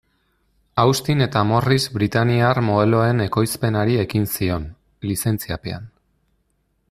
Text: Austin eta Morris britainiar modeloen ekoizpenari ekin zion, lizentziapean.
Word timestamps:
Austin 0.83 1.19
eta 1.25 1.43
Morris 1.49 1.85
britainiar 1.97 2.61
modeloen 2.71 3.23
ekoizpenari 3.27 3.99
ekin 4.05 4.27
zion, 4.37 4.67
lizentziapean. 5.11 5.89